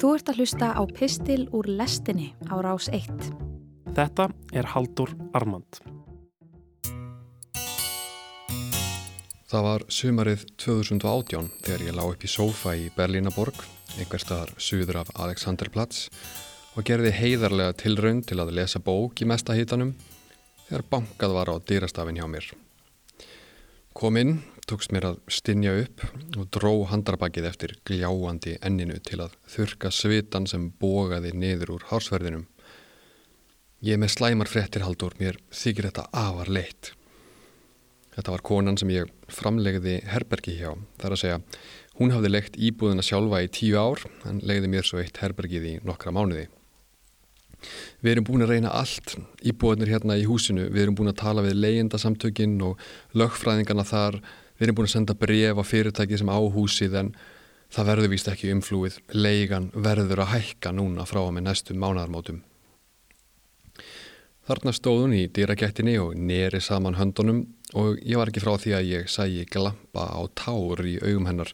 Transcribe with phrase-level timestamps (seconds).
[0.00, 3.10] Þú ert að hlusta á Pistil úr lestinni á rás 1.
[3.92, 5.76] Þetta er Haldur Armand.
[9.50, 13.60] Það var sumarið 2018 þegar ég lág upp í sófa í Berlínaborg,
[14.00, 16.06] einhver staðar suður af Alexanderplatz
[16.72, 19.92] og gerði heiðarlega tilraun til að lesa bók í mestahítanum
[20.64, 22.48] þegar bankað var á dýrastafin hjá mér.
[23.92, 24.38] Kom inn,
[24.70, 26.04] tókst mér að stinja upp
[26.38, 32.46] og dró handrabakið eftir gljáandi enninu til að þurka svitan sem bógaði niður úr hársverðinum.
[33.84, 36.92] Ég með slæmar frettir haldur, mér þykir þetta afar leitt.
[38.14, 41.42] Þetta var konan sem ég framlegði herbergi hjá, þar að segja
[42.00, 45.74] hún hafði leikt íbúðina sjálfa í tíu ár en legði mér svo eitt herbergið í
[45.86, 46.46] nokkra mánuði.
[48.00, 51.44] Við erum búin að reyna allt íbúinir hérna í húsinu, við erum búin að tala
[51.44, 52.80] við leyendasamtökinn og
[53.16, 54.20] lögfræðingarna þar,
[54.60, 57.14] við erum búin að senda bref á fyrirtæki sem á húsið en
[57.72, 62.42] það verður vist ekki umflúið, leigan verður að hækka núna frá að með næstu mánadarmótum.
[64.50, 67.44] Þarna stóðun í dýrakettinni og neri saman höndunum
[67.78, 71.52] og ég var ekki frá því að ég sæi glampa á tár í augum hennar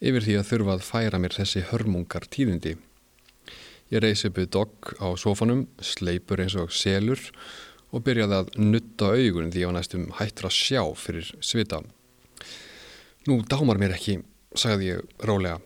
[0.00, 2.76] yfir því að þurfa að færa mér þessi hörmungar tíðindi.
[3.92, 7.20] Ég reysi uppið dogg á sofanum, sleipur eins og selur
[7.94, 11.82] og byrjaði að nutta augun því ég var næstum hættur að sjá fyrir svita.
[13.26, 14.20] Nú dámar mér ekki,
[14.54, 15.56] sagði ég rólega.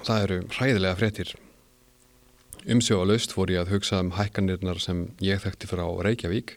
[0.00, 1.32] Það eru hræðilega frettir.
[2.72, 6.54] Umsjóðalaust fór ég að hugsa um hækkanirnar sem ég þekkti frá Reykjavík.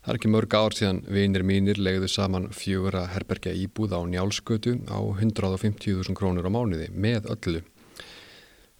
[0.00, 4.72] Það er ekki mörg ár síðan vinir mínir legðu saman fjögura herbergja íbúð á njálskötu
[4.88, 7.60] á 150.000 krónur á mánuði með öllu.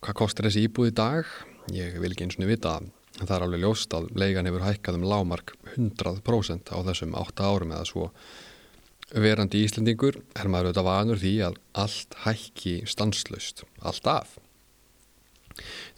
[0.00, 1.34] Hvað kostar þessi íbúð í dag?
[1.76, 4.98] Ég vil ekki eins og vita að það er alveg ljóst að leigan hefur hækkað
[5.02, 8.08] um lámark 100% á þessum 8 árum eða svo.
[9.12, 14.38] Verandi íslendingur er maður auðvitað vanur því að allt hækki stanslust, allt af.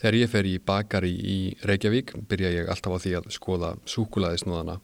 [0.01, 4.81] Þegar ég fer í bakari í Reykjavík byrja ég alltaf á því að skoða súkulaðisnúðana.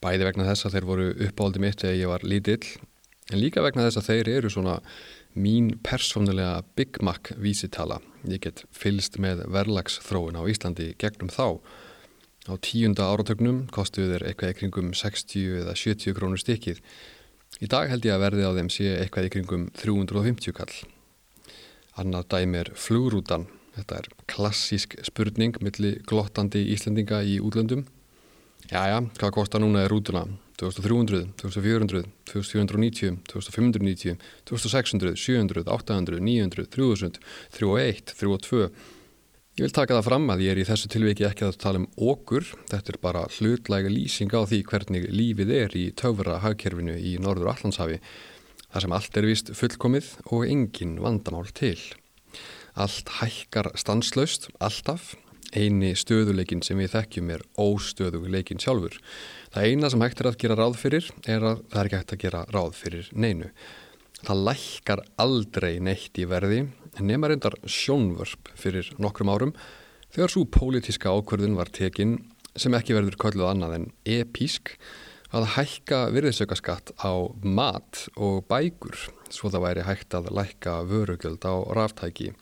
[0.00, 2.64] Bæði vegna þess að þeir voru uppáldi mitt þegar ég var lítill,
[3.28, 4.78] en líka vegna þess að þeir eru svona
[5.36, 8.00] mín persónulega Big Mac vísitala.
[8.24, 11.60] Ég get fylst með verlagsþróun á Íslandi gegnum þá.
[12.48, 16.80] Á tíunda áratögnum kostuðu þeir eitthvað í kringum 60 eða 70 krónur stykkið.
[17.58, 20.74] Í dag held ég að verði á þeim sé eitthvað í kringum 350 kall.
[21.98, 23.48] Annað dæmi er flugrútan.
[23.78, 27.86] Þetta er klassísk spurning millir glottandi Íslandinga í útlöndum.
[28.68, 30.26] Jæja, hvað kostar núna er rútuna?
[30.58, 34.16] 2300, 2400, 2490, 2590,
[34.50, 37.20] 2600, 700, 800, 900, 3000,
[37.54, 38.70] 31, 32.
[39.58, 41.86] Ég vil taka það fram að ég er í þessu tilviki ekki að tala um
[42.12, 47.16] okkur, þetta er bara hlutlæga lýsing á því hvernig lífið er í töfra hagkerfinu í
[47.18, 47.98] Norður Allandshafi,
[48.70, 51.74] þar sem allt er vist fullkomið og engin vandamál til.
[52.78, 55.16] Allt hækkar stanslaust, alltaf,
[55.50, 58.94] eini stöðuleikin sem við þekkjum er óstöðuleikin sjálfur.
[59.50, 62.14] Það eina sem hægt er að gera ráð fyrir er að það er ekki hægt
[62.14, 63.50] að gera ráð fyrir neinu.
[64.22, 66.68] Það lækkar aldrei neitt í verði
[67.00, 69.54] nema reyndar sjónvörp fyrir nokkrum árum
[70.14, 72.18] þegar svo pólitíska ákverðin var tekin
[72.58, 74.74] sem ekki verður kölluð annað en epísk
[75.36, 77.12] að hækka virðisaukaskatt á
[77.44, 78.96] mat og bækur
[79.28, 82.32] svo það væri hægt að lækka vörugjöld á ráftæki.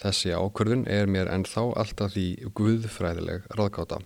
[0.00, 2.26] Þessi ákverðin er mér ennþá alltaf því
[2.56, 4.00] guðfræðileg ráðgáta.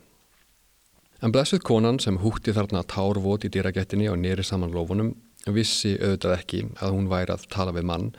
[1.23, 5.15] En blessuð konan sem hútti þarna tárvot í dýragettinni á nýri saman lofunum
[5.47, 8.11] vissi auðvitað ekki að hún væri að tala við mann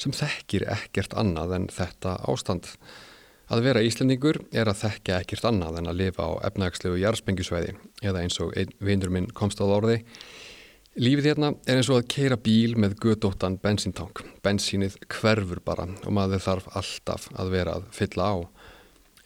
[0.00, 2.68] sem þekkir ekkert annað en þetta ástand.
[3.50, 7.74] Að vera íslendingur er að þekka ekkert annað en að lifa á efnagslegu jarðspengjusvæði
[8.06, 10.04] eða eins og vindur minn komst á orði.
[11.00, 14.22] Lífið hérna er eins og að keira bíl með gödóttan bensíntank.
[14.42, 18.36] Bensínið hverfur bara og maður þarf alltaf að vera að fylla á.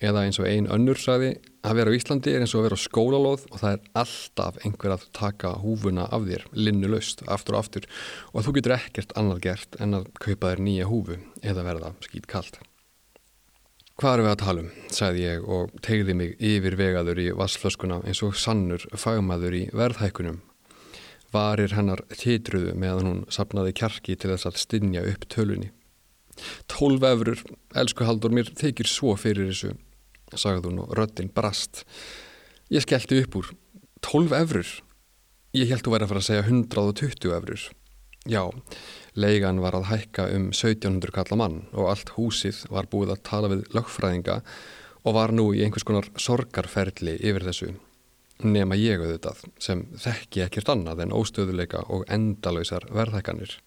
[0.03, 2.77] Eða eins og einn önnur sagði Að vera á Íslandi er eins og að vera
[2.77, 7.57] á skólalóð og það er alltaf einhver að taka húfuna af þér, linnu laust, aftur
[7.57, 7.87] og aftur
[8.35, 12.29] og þú getur ekkert annað gert en að kaupa þér nýja húfu eða verða skýt
[12.29, 12.59] kallt.
[13.97, 18.03] Hvað eru við að tala um, sagði ég og tegði mig yfir vegaður í vassflöskuna
[18.05, 20.43] eins og sannur fagmaður í verðhækunum.
[21.33, 25.73] Varir hennar titruðu meðan hún sapnaði kjarki til þess að stinja upp tölunni.
[26.69, 27.41] Tólf efurur,
[27.73, 29.73] elsku haldur mér, þykir svo fyrir þessu
[30.33, 31.85] sagði hún og röddinn brast.
[32.73, 33.53] Ég skellti upp úr
[34.05, 34.75] 12 efrur.
[35.55, 37.67] Ég held þú væri að fara að segja 120 efrur.
[38.25, 38.49] Já,
[39.21, 43.51] leigan var að hækka um 1700 kalla mann og allt húsið var búið að tala
[43.53, 44.39] við lögfræðinga
[45.05, 47.75] og var nú í einhvers konar sorgarferli yfir þessu.
[48.45, 53.59] Nema ég auðvitað sem þekki ekkert annað en óstöðuleika og endalöysar verðhækkanir.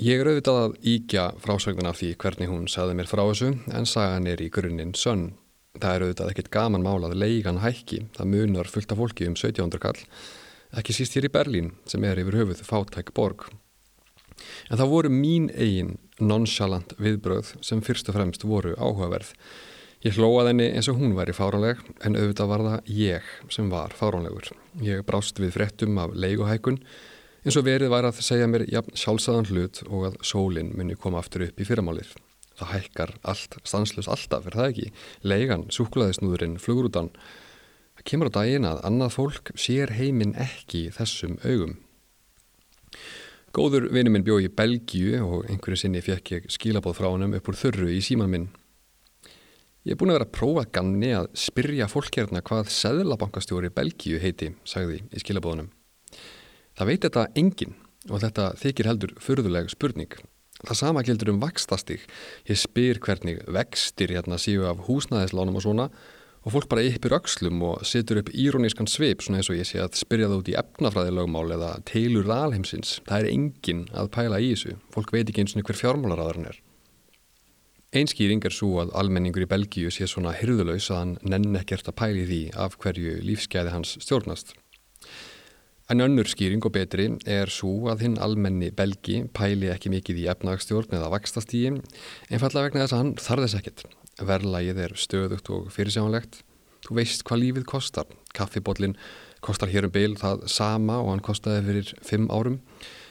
[0.00, 3.86] Ég er auðvitað að íkja frásögnan af því hvernig hún sagði mér frá þessu en
[3.86, 5.32] sagan er í grunninn sönn.
[5.74, 9.82] Það er auðvitað ekkit gaman málað leigan hækki, það munar fullt af fólki um 1700
[9.82, 10.00] kall,
[10.78, 13.48] ekki síst hér í Berlín sem er yfir höfuð fátæk borg.
[14.70, 19.32] En það voru mín eigin nonchalant viðbröð sem fyrst og fremst voru áhugaverð.
[20.04, 23.94] Ég hlóað henni eins og hún væri fáránleg en auðvitað var það ég sem var
[23.98, 24.52] fáránlegur.
[24.84, 26.78] Ég brást við frettum af leiguhækun
[27.44, 31.18] eins og verið væri að segja mér jafn sjálfsæðan hlut og að sólinn muni koma
[31.24, 32.14] aftur upp í fyrramálið.
[32.54, 34.90] Það hækkar allt, stanslust alltaf, er það ekki?
[35.26, 37.10] Leigan, súklaðisnúðurinn, flugurútan.
[37.98, 41.78] Það kemur á daginn að annað fólk sér heiminn ekki þessum augum.
[43.54, 47.50] Góður vinnu minn bjóð í Belgíu og einhverju sinni fekk ég skilabóð frá hannum upp
[47.50, 48.48] úr þörru í síman minn.
[49.84, 54.18] Ég er búin að vera að prófa ganni að spyrja fólk hérna hvað Seðlabankastjóri Belgíu
[54.22, 55.68] heiti, sagði í skilabóðunum.
[56.74, 57.76] Það veit þetta enginn
[58.10, 60.16] og þetta þykir heldur förðuleg spurning.
[60.64, 62.04] Það sama gildur um vakstastig.
[62.48, 65.88] Ég spyr hvernig vextir hérna síu af húsnæðislánum og svona
[66.44, 69.80] og fólk bara yppir öxlum og setur upp írónískan sveip svona eins og ég sé
[69.80, 72.98] að spyrja það út í efnafræðilögmál eða teilur alheimsins.
[73.08, 74.76] Það er enginn að pæla í þessu.
[74.92, 76.60] Fólk veit ekki eins og hver fjármálaráðarinn er.
[77.94, 81.98] Einskýring er svo að almenningur í Belgíu sé svona hyrðulegs að hann nenn ekkert að
[82.00, 84.56] pæli því af hverju lífskeiði hans stjórnast.
[85.92, 90.28] En önnur skýring og betri er svo að hinn almenni belgi pæli ekki mikið í
[90.32, 93.84] efnagstjórn eða vakstastígi einfallega vegna þess að hann þarðis ekkit.
[94.30, 96.38] Verðlægið er stöðugt og fyrirsjánlegt.
[96.88, 98.08] Þú veist hvað lífið kostar.
[98.32, 98.96] Kaffibótlinn
[99.44, 102.62] kostar hér um byl það sama og hann kostaði fyrir fimm árum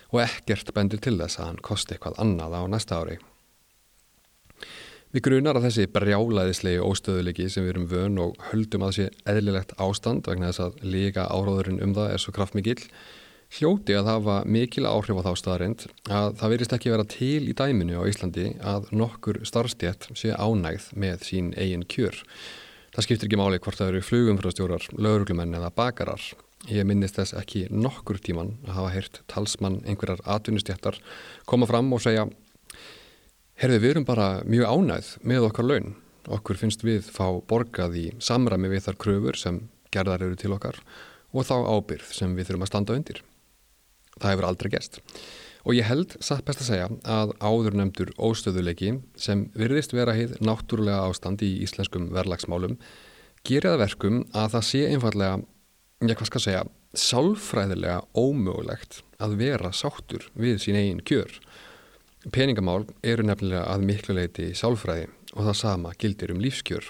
[0.09, 3.19] og ekkert bendir til þess að hann kosti eitthvað annað á næsta ári.
[5.13, 9.75] Við grunar að þessi brjálaðislegi óstöðuleiki sem við erum vön og höldum að þessi eðlilegt
[9.77, 12.79] ástand vegna þess að líka áráðurinn um það er svo kraftmikill,
[13.53, 17.53] hljóti að hafa mikil áhrif á þá staðarind að það verist ekki vera til í
[17.53, 22.17] dæminu á Íslandi að nokkur starfstjætt sé ánægð með sín eigin kjör.
[22.97, 26.25] Það skiptir ekki máli hvort það eru flugumfrastjórar, lauruglumenn eða bakarar.
[26.73, 30.97] Ég minnist þess ekki nokkur tíman að hafa heyrt talsmann einhverjar atvinnustjættar
[31.45, 32.25] koma fram og segja
[33.59, 35.93] Herði, við erum bara mjög ánægð með okkar laun.
[36.33, 39.59] Okkur finnst við fá borgað í samrami við þar kröfur sem
[39.93, 40.79] gerðar eru til okkar
[41.33, 43.21] og þá ábyrð sem við þurfum að standa undir.
[44.17, 44.99] Það hefur aldrei gest.
[45.63, 50.35] Og ég held, satt best að segja, að áður nefndur óstöðuleiki sem virðist vera heið
[50.43, 52.77] náttúrulega ástand í íslenskum verlagsmálum
[53.47, 55.37] geriða verkum að það sé einfallega,
[56.03, 61.39] ég hvað skal segja, sálfræðilega ómögulegt að vera sáttur við sín eigin kjör
[62.31, 66.85] Peningamál eru nefnilega að miklu leiti sálfræði og það sama gildir um lífskjör.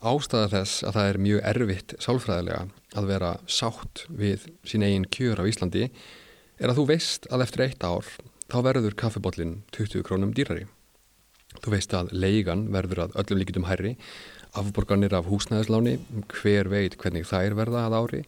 [0.00, 2.62] Ástæða þess að það er mjög erfitt sálfræðilega
[2.96, 7.64] að vera sátt við sín eigin kjör á Íslandi er að þú veist að eftir
[7.66, 8.08] eitt ár
[8.48, 10.64] þá verður kaffibótlinn 20 krónum dýrari.
[11.60, 13.96] Þú veist að leigan verður að öllum líkitum hærri,
[14.56, 15.98] afborganir af húsnæðisláni,
[16.40, 18.20] hver veit hvernig þær verða að ári,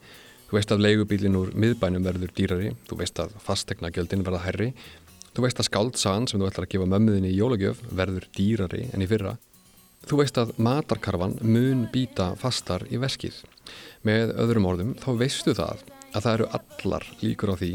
[0.50, 4.72] þú veist að leigubílin úr miðbænum verður dýrari, þú veist að fastegnagjöldin verða hærri
[5.30, 9.04] Þú veist að skaldsagan sem þú ætlar að gefa mömmuðinni í jólagjöf verður dýrari enn
[9.04, 9.36] í fyrra.
[10.08, 13.42] Þú veist að matarkarfan mun býta fastar í veskið.
[14.06, 17.72] Með öðrum orðum þá veistu það að það eru allar líkur á því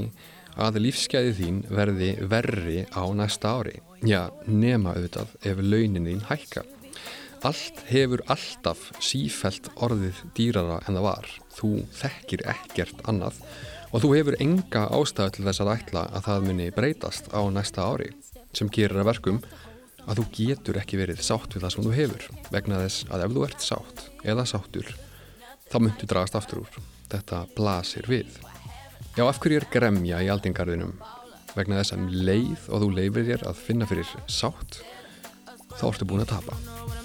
[0.65, 3.79] að lífskeiði þín verði verri á næsta ári.
[4.03, 6.65] Já, nema auðvitað ef launin þín hækka.
[7.45, 11.27] Allt hefur alltaf sífelt orðið dýrara en það var.
[11.55, 13.41] Þú þekkir ekkert annað
[13.91, 17.85] og þú hefur enga ástæðu til þess að ætla að það muni breytast á næsta
[17.85, 18.09] ári
[18.55, 19.39] sem gerir að verkum
[20.05, 23.35] að þú getur ekki verið sátt við það sem þú hefur vegna þess að ef
[23.35, 24.91] þú ert sátt eða sáttur
[25.71, 26.81] þá myndu dragast aftur úr.
[27.11, 28.29] Þetta blasir við.
[29.15, 30.97] Já, af hverju er gremja í aldingarðinum?
[31.55, 34.81] Vegna þess að leið og þú leifir þér að finna fyrir sátt
[35.79, 37.04] þá ertu búin að tapa.